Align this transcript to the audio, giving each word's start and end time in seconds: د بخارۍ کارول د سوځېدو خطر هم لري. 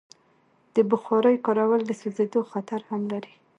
د 0.75 0.77
بخارۍ 0.89 1.35
کارول 1.45 1.81
د 1.85 1.91
سوځېدو 2.01 2.39
خطر 2.51 2.79
هم 2.89 3.01
لري. 3.11 3.33